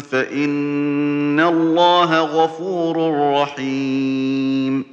[0.00, 3.12] فإن الله غفور
[3.42, 4.84] رحيم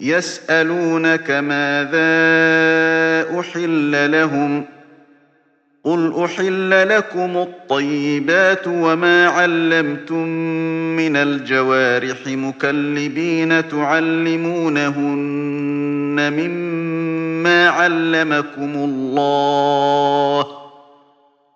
[0.00, 2.02] يسألونك ماذا
[3.40, 4.64] أحل لهم
[5.84, 10.26] قل أحل لكم الطيبات وما علمتم
[10.96, 15.18] من الجوارح مكلبين تعلمونهن
[16.38, 20.61] مما علمكم الله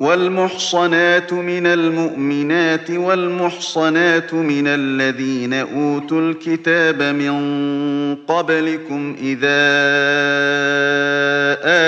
[0.00, 7.32] والمحصنات من المؤمنات والمحصنات من الذين أوتوا الكتاب من
[8.28, 9.60] قبلكم إذا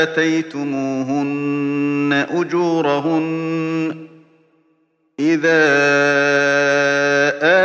[0.02, 3.32] آتيتموهن أجورهن
[5.20, 5.62] إذا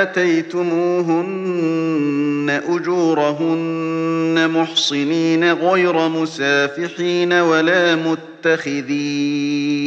[0.04, 9.87] آتيتموهن أجورهن محصنين غير مسافحين ولا متخذين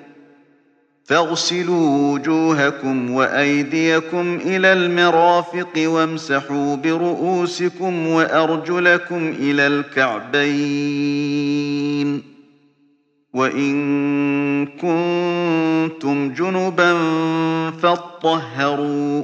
[1.05, 12.21] فاغسلوا وجوهكم وأيديكم إلى المرافق وامسحوا برؤوسكم وأرجلكم إلى الكعبين
[13.33, 16.93] وإن كنتم جنبا
[17.71, 19.23] فاطهروا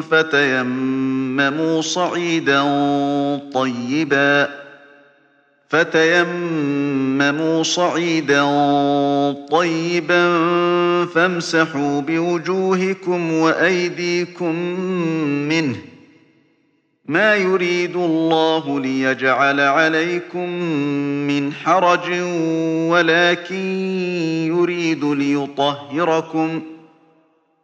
[0.00, 2.62] فتيمموا صعيدا
[3.54, 4.48] طيبا
[5.68, 8.42] فتيمموا صعيدا
[9.50, 10.24] طيبا
[11.06, 14.54] فامسحوا بوجوهكم وأيديكم
[15.48, 15.76] منه
[17.06, 20.48] ما يريد الله ليجعل عليكم
[21.28, 22.10] من حرج
[22.90, 23.64] ولكن
[24.46, 26.73] يريد ليطهركم ۖ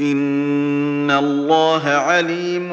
[0.00, 2.68] إن الله عليم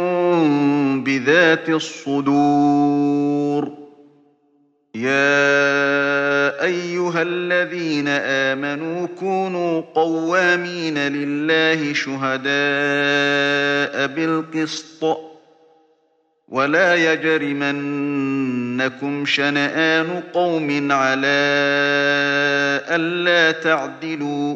[1.03, 3.71] بذات الصدور
[4.95, 12.45] يا أيها الذين آمنوا كونوا قوامين لله شهداء
[14.15, 15.17] بالقسط
[16.49, 21.39] ولا يجرمنكم شنآن قوم على
[22.91, 24.55] ألا تعدلوا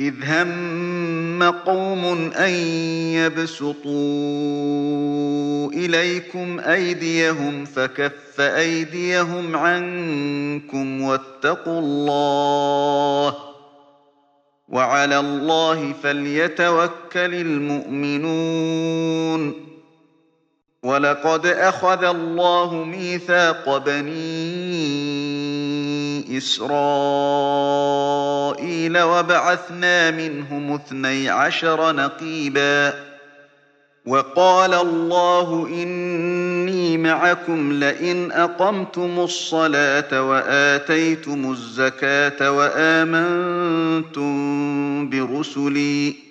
[0.00, 2.50] إذ هم قوم أن
[3.14, 13.34] يبسطوا إليكم أيديهم فكف أيديهم عنكم واتقوا الله
[14.68, 19.54] وعلى الله فليتوكل المؤمنون
[20.82, 25.05] ولقد أخذ الله ميثاق بنين
[26.30, 32.94] إسرائيل وبعثنا منهم اثني عشر نقيبا
[34.06, 44.16] وقال الله إني معكم لئن أقمتم الصلاة وآتيتم الزكاة وآمنتم
[45.10, 46.25] برسلي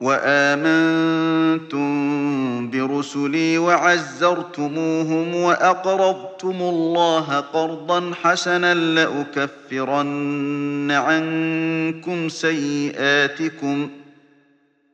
[0.00, 13.99] وآمنتم برسلي وعزرتموهم وأقرضتم الله قرضا حسنا لأكفرن عنكم سيئاتكم ۖ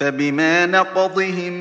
[0.00, 1.52] فبما نقضهم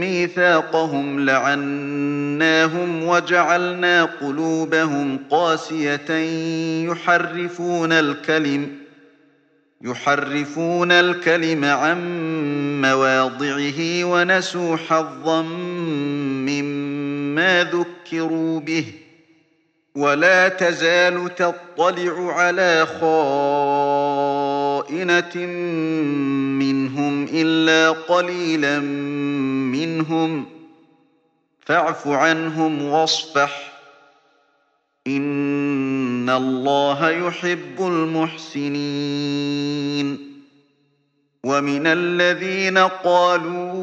[0.00, 6.00] ميثاقهم لعناهم وجعلنا قلوبهم قاسية
[6.90, 8.68] يحرفون الكلم
[9.82, 11.98] يحرفون الكلم عن
[12.82, 15.42] مواضعه ونسوا حظا
[16.52, 18.84] مما ذكروا به
[19.94, 24.29] ولا تزال تطلع على خاص
[24.80, 25.36] خائنة
[26.64, 28.78] منهم إلا قليلا
[29.72, 30.46] منهم
[31.66, 33.72] فاعف عنهم واصفح
[35.06, 40.30] إن الله يحب المحسنين
[41.44, 43.74] ومن الذين قالوا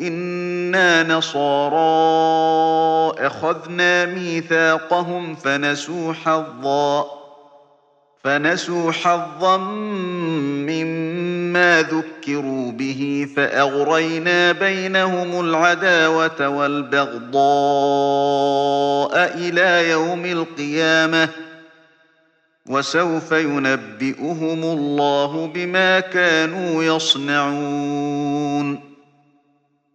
[0.00, 1.84] إنا نصارى
[3.26, 7.23] أخذنا ميثاقهم فنسوا حظاً
[8.24, 9.56] فنسوا حظا
[10.68, 21.28] مما ذكروا به فأغرينا بينهم العداوة والبغضاء إلى يوم القيامة
[22.68, 28.93] وسوف ينبئهم الله بما كانوا يصنعون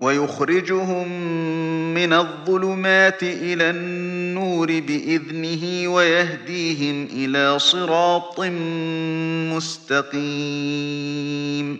[0.00, 1.08] ويخرجهم
[1.94, 8.40] من الظلمات إلى النور بإذنه ويهديهم إلى صراط
[10.10, 11.78] مستقيم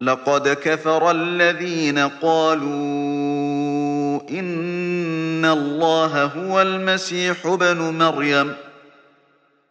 [0.00, 8.52] لقد كفر الذين قالوا إن الله هو المسيح بن مريم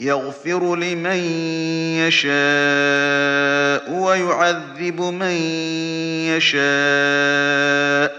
[0.00, 1.18] يغفر لمن
[1.98, 5.36] يشاء ويعذب من
[6.36, 8.16] يشاء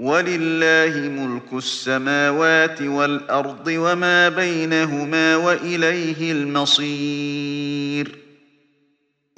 [0.00, 8.25] ولله ملك السماوات والأرض وما بينهما وإليه المصير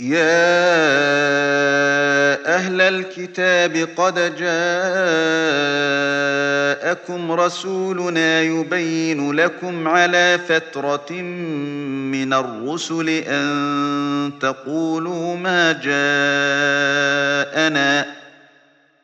[0.00, 0.76] يا
[2.56, 11.12] أهل الكتاب قد جاءكم رسولنا يبين لكم على فترة
[12.08, 18.17] من الرسل أن تقولوا ما جاءنا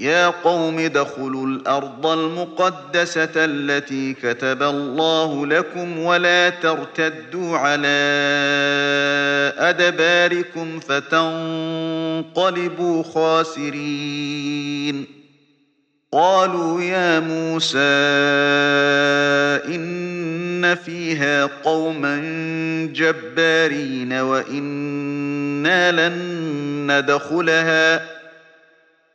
[0.00, 8.08] يا قوم ادخلوا الأرض المقدسة التي كتب الله لكم ولا ترتدوا على
[9.58, 15.06] أدباركم فتنقلبوا خاسرين
[16.12, 17.78] قالوا يا موسى
[19.74, 22.16] إن فيها قوما
[22.94, 26.18] جبارين وإنا لن
[26.90, 28.17] ندخلها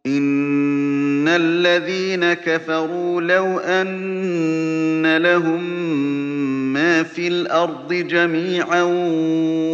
[0.06, 5.70] إن الذين كفروا لو أن لهم
[6.72, 8.82] ما في الأرض جميعا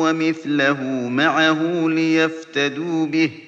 [0.01, 3.48] ومثله معه ليفتدوا به ۖ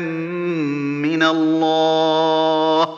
[1.01, 2.97] من الله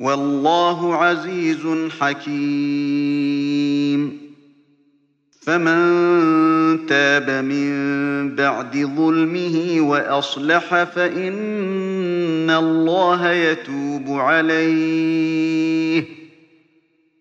[0.00, 1.64] والله عزيز
[2.00, 4.23] حكيم
[5.46, 7.72] فمن تاب من
[8.36, 16.04] بعد ظلمه وأصلح فإن الله يتوب عليه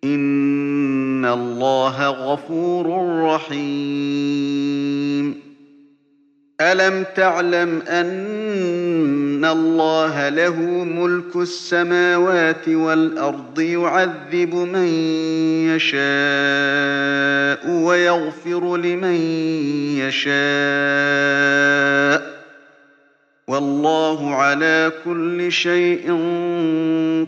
[0.04, 5.36] إن الله غفور رحيم
[6.62, 8.28] ألم تعلم أن
[9.43, 14.88] إن الله له ملك السماوات والأرض يعذب من
[15.69, 19.13] يشاء ويغفر لمن
[19.97, 22.43] يشاء
[23.47, 26.06] والله على كل شيء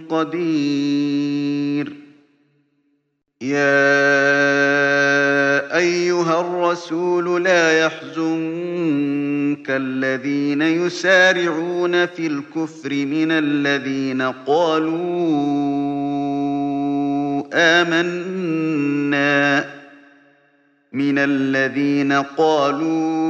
[0.09, 1.93] قدير
[3.41, 4.94] يا
[5.75, 15.15] أيها الرسول لا يحزنك الذين يسارعون في الكفر من الذين قالوا
[17.53, 19.65] آمنا
[20.93, 23.25] من الذين قالوا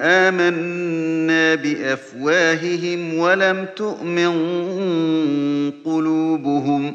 [0.00, 4.32] آمنا بأفواههم ولم تؤمن
[5.84, 6.90] قلوبهم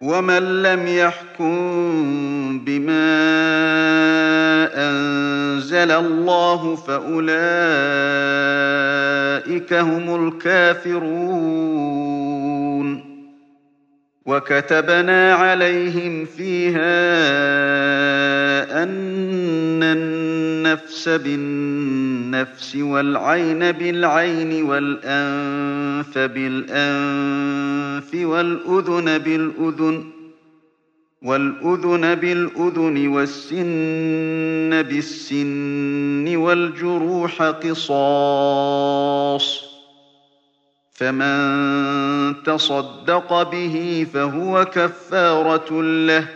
[0.00, 1.54] ومن لم يحكم
[2.64, 3.14] بما
[4.74, 13.14] أنزل الله فأولئك هم الكافرون
[14.26, 16.94] وكتبنا عليهم فيها
[18.82, 30.04] أن النفس بالنفس والعين بالعين والأنف بالأنف بالأنف والأذن بالأذن
[31.22, 39.60] والأذن بالأذن والسن بالسن والجروح قصاص
[40.92, 41.36] فمن
[42.44, 46.28] تصدق به فهو كفارة له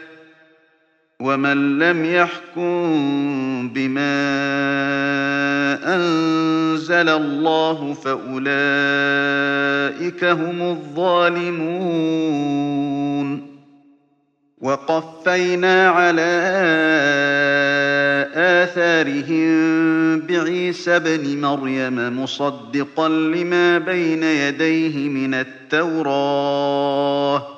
[1.22, 2.90] ومن لم يحكم
[3.74, 4.20] بما
[5.96, 13.46] أنزل الله فأولئك هم الظالمون
[14.60, 16.30] وقفينا على
[18.34, 19.48] آثارهم
[20.20, 27.57] بعيسى بن مريم مصدقا لما بين يديه من التوراه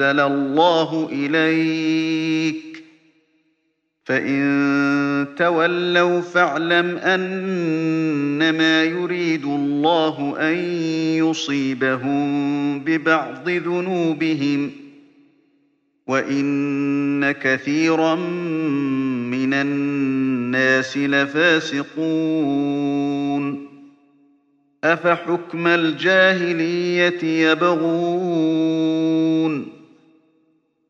[0.00, 2.84] أنزل الله إليك
[4.04, 10.54] فإن تولوا فاعلم أنما يريد الله أن
[11.24, 14.70] يصيبهم ببعض ذنوبهم
[16.06, 18.14] وإن كثيرا
[19.30, 23.66] من الناس لفاسقون
[24.84, 28.96] أفحكم الجاهلية يبغون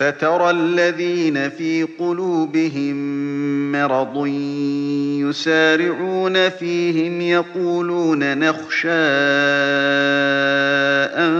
[0.00, 2.96] فترى الذين في قلوبهم
[3.72, 4.26] مرض
[5.30, 9.08] يسارعون فيهم يقولون نخشى
[11.22, 11.34] أن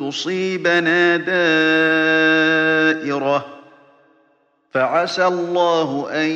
[0.00, 3.44] تصيبنا دائرة
[4.72, 6.30] فعسى الله أن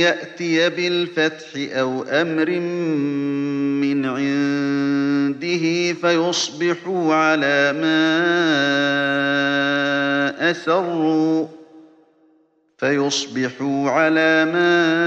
[0.00, 2.48] يأتي بالفتح أو أمر
[5.94, 8.00] فيصبحوا على ما
[10.50, 11.46] أسروا
[12.78, 15.00] فيصبحوا على ما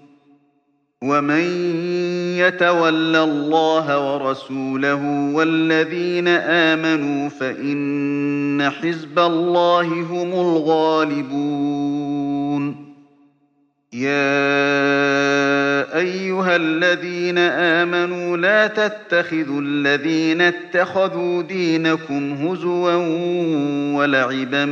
[1.03, 1.41] ومن
[2.37, 12.75] يتول الله ورسوله والذين آمنوا فإن حزب الله هم الغالبون
[13.93, 14.61] يا
[15.99, 22.93] أيها الذين آمنوا لا تتخذوا الذين اتخذوا دينكم هزوا
[23.97, 24.65] ولعبا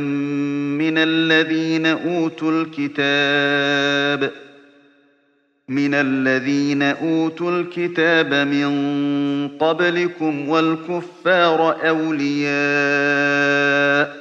[0.78, 4.49] من الذين أوتوا الكتاب ۖ
[5.70, 8.70] من الذين أوتوا الكتاب من
[9.60, 14.20] قبلكم والكفار أولياء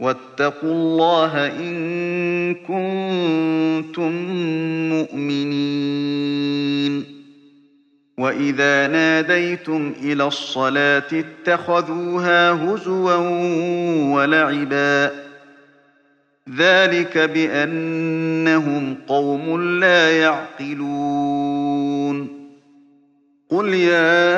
[0.00, 4.12] واتقوا الله إن كنتم
[4.92, 7.04] مؤمنين
[8.18, 13.14] وإذا ناديتم إلى الصلاة اتخذوها هزوا
[14.14, 15.23] ولعباً
[16.56, 22.44] ذلك بأنهم قوم لا يعقلون
[23.48, 24.34] قل يا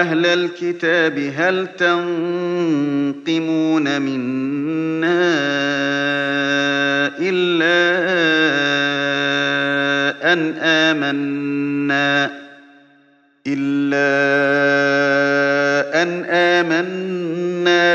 [0.00, 5.36] أهل الكتاب هل تنقمون منا
[7.20, 7.92] إلا
[10.32, 12.30] أن آمنا
[13.46, 14.25] إلا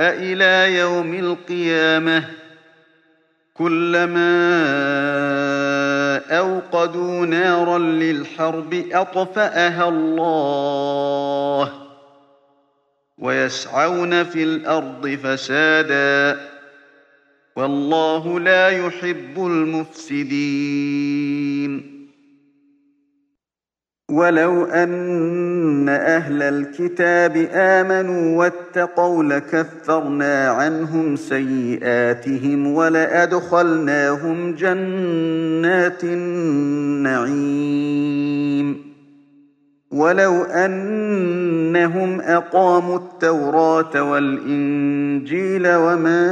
[0.00, 2.24] إلى يوم القيامة
[3.54, 4.32] كلما
[6.38, 11.72] أوقدوا نارا للحرب أطفأها الله
[13.18, 16.40] ويسعون في الأرض فسادا
[17.56, 21.31] والله لا يحب المفسدين
[24.12, 38.92] ولو أن أهل الكتاب آمنوا واتقوا لكفرنا عنهم سيئاتهم ولأدخلناهم جنات النعيم
[39.90, 46.22] ولو أنهم أقاموا التوراة والإنجيل وما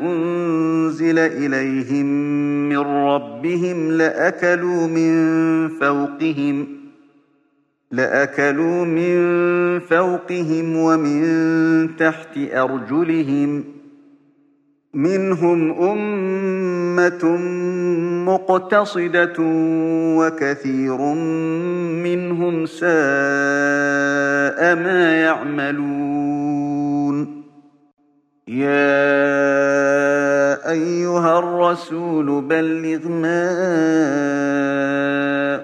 [0.00, 2.06] أنزل إليهم
[2.68, 5.12] من ربهم لأكلوا من
[5.68, 6.66] فوقهم
[7.92, 9.14] لأكلوا من
[9.80, 11.26] فوقهم ومن
[11.96, 13.79] تحت أرجلهم ۖ
[14.94, 17.36] منهم أمة
[18.34, 19.36] مقتصدة
[20.18, 20.96] وكثير
[22.02, 22.90] منهم ساء
[24.76, 27.40] ما يعملون
[28.48, 29.18] يا
[30.70, 33.50] أيها الرسول بلغ ما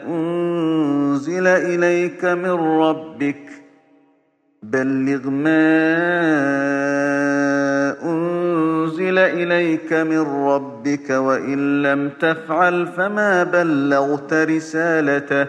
[0.09, 3.43] أنزل إليك من ربك
[4.63, 5.97] بلغ ما
[9.27, 15.47] إليك من ربك وإن لم تفعل فما بلغت رسالته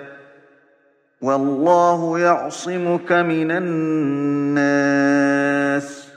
[1.22, 6.08] والله يعصمك من الناس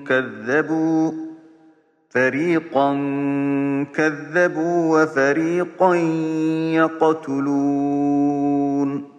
[0.07, 1.11] كذبوا
[2.09, 2.91] فريقا
[3.95, 5.95] كذبوا وفريقا
[7.25, 9.18] يقتلون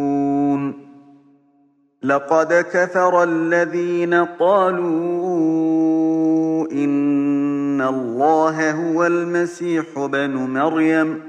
[2.03, 11.19] لقد كفر الذين قالوا إن الله هو المسيح بن مريم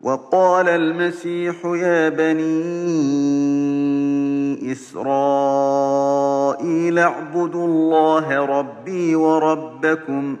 [0.00, 10.40] وقال المسيح يا بني إسرائيل اعبدوا الله ربي وربكم ۖ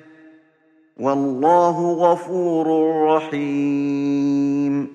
[1.01, 2.67] والله غفور
[3.05, 4.87] رحيم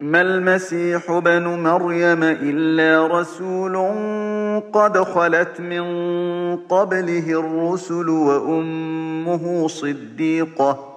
[0.00, 3.74] ما المسيح بن مريم إلا رسول
[4.72, 5.84] قد خلت من
[6.56, 10.88] قبله الرسل وأمه صديقة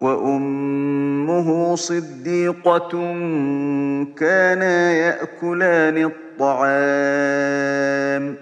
[0.00, 2.88] وأمه صديقة
[4.16, 6.04] كانا يأكلان
[6.42, 8.41] الطعام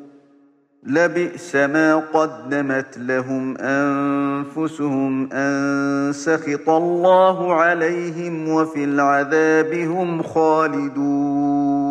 [0.83, 11.90] لبئس ما قدمت لهم أنفسهم أن سخط الله عليهم وفي العذاب هم خالدون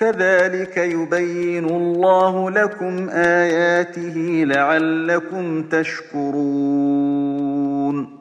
[0.00, 8.18] كذلك يبين الله لكم آياته لعلكم تشكرون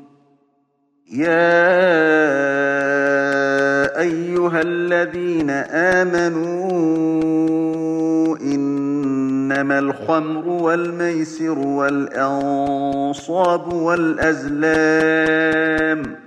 [1.13, 1.77] يا
[4.01, 16.26] أيها الذين آمنوا إنما الخمر والميسر والأنصاب والأزلام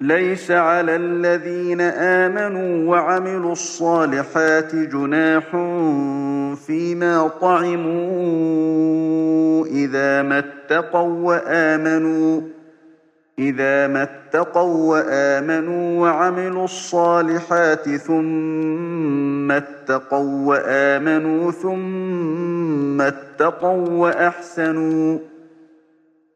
[0.00, 5.50] ليس على الذين آمنوا وعملوا الصالحات جناح
[6.66, 12.40] فيما طعموا إذا ما اتقوا وآمنوا
[13.38, 25.18] إذا ما اتقوا وآمنوا وعملوا الصالحات ثم اتقوا وآمنوا ثم اتقوا وأحسنوا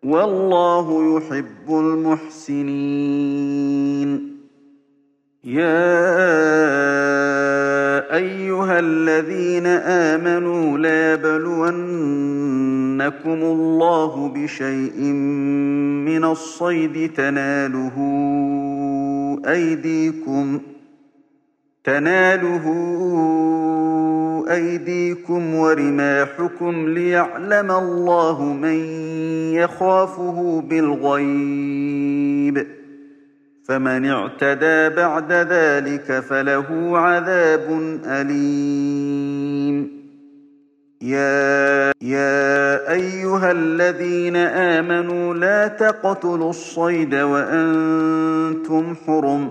[0.03, 4.33] والله يحب المحسنين
[5.45, 5.93] يا
[8.17, 11.83] أيها الذين آمنوا لا يبلونكم
[13.43, 15.01] الله بشيء
[16.09, 17.97] من الصيد تناله
[19.47, 20.61] أيديكم
[21.85, 22.67] تناله
[24.51, 28.77] أيديكم ورماحكم ليعلم الله من
[29.55, 32.67] يخافه بالغيب
[33.69, 40.03] فمن اعتدى بعد ذلك فله عذاب أليم
[41.03, 49.51] يا, يا أيها الذين آمنوا لا تقتلوا الصيد وأنتم حرم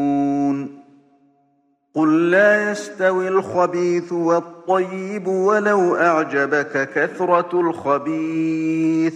[1.93, 9.13] قل لا يستوي الخبيث والطيب ولو أعجبك كثرة الخبيث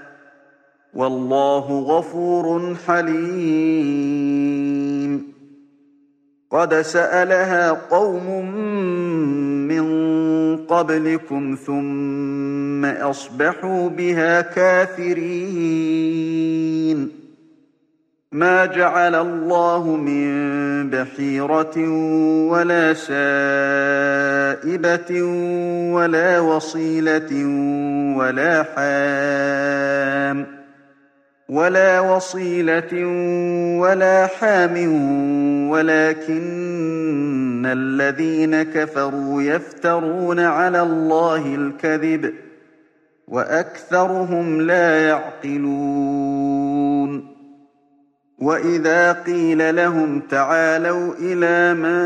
[0.93, 5.31] والله غفور حليم
[6.51, 8.51] قد سألها قوم
[9.67, 9.87] من
[10.57, 17.11] قبلكم ثم أصبحوا بها كافرين
[18.31, 20.29] ما جعل الله من
[20.89, 21.89] بحيرة
[22.49, 25.21] ولا سائبة
[25.95, 27.31] ولا وصيلة
[28.17, 30.60] ولا حام
[31.51, 32.93] ولا وصيلة
[33.79, 34.73] ولا حام
[35.69, 42.33] ولكن الذين كفروا يفترون على الله الكذب
[43.27, 47.31] وأكثرهم لا يعقلون
[48.39, 52.01] وإذا قيل لهم تعالوا إلى ما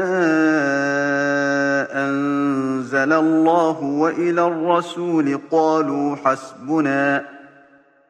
[2.10, 7.34] أنزل الله وإلى الرسول قالوا حسبنا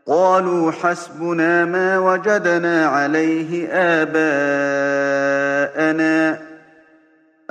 [0.07, 6.39] قالوا حسبنا ما وجدنا عليه آباءنا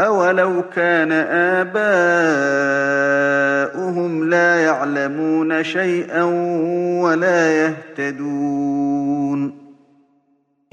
[0.00, 1.12] أولو كان
[1.58, 6.22] آباؤهم لا يعلمون شيئا
[7.02, 9.63] ولا يهتدون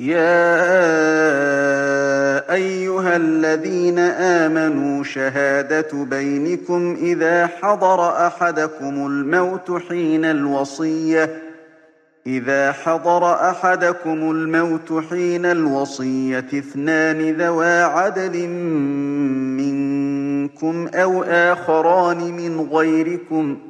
[0.00, 0.56] يا
[2.54, 11.38] أيها الذين آمنوا شهادة بينكم إذا حضر أحدكم الموت حين الوصية
[12.26, 18.48] إذا حضر أحدكم الموت حين الوصية اثنان ذوا عدل
[20.48, 23.69] منكم أو آخران من غيركم ۖ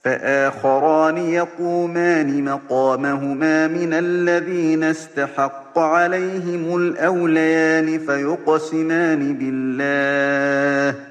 [0.04, 11.11] فآخران يقومان مقامهما من الذين استحق عليهم الأوليان فيقسمان بالله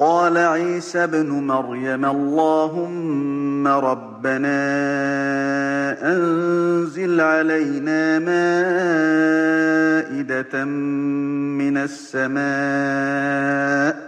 [0.00, 4.58] قال عيسى ابن مريم اللهم ربنا
[6.16, 10.64] أنزل علينا مائدة
[11.58, 14.07] من السماء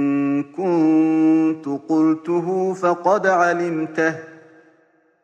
[0.43, 4.15] كنت قلته فقد علمته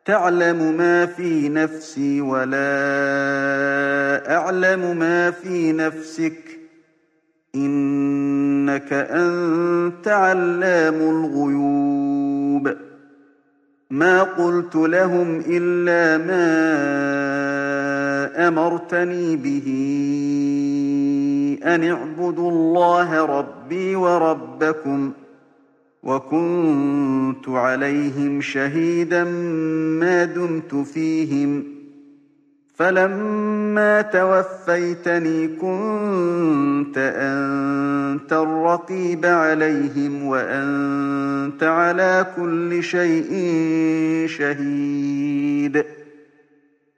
[0.04, 2.58] تعلم ما في نفسي ولا
[4.36, 6.58] أعلم ما في نفسك
[7.54, 12.76] إنك أنت علام الغيوب
[13.90, 16.38] ما قلت لهم إلا ما
[18.48, 19.68] أمرتني به
[21.64, 25.12] أن اعبدوا الله ربي وربكم
[26.02, 29.24] وكنت عليهم شهيدا
[30.00, 31.64] ما دمت فيهم
[32.76, 43.30] فلما توفيتني كنت أنت الرقيب عليهم وأنت على كل شيء
[44.28, 45.84] شهيد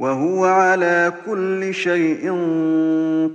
[0.00, 2.30] وهو على كل شيء